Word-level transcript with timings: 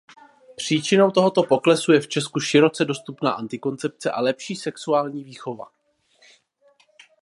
Příčinou 0.55 1.11
tohoto 1.11 1.43
poklesu 1.43 1.91
je 1.91 2.01
v 2.01 2.07
Česku 2.07 2.39
široce 2.39 2.85
dostupná 2.85 3.31
antikoncepce 3.31 4.11
a 4.11 4.21
lepší 4.21 4.55
sexuální 4.55 5.23
výchova. 5.23 5.71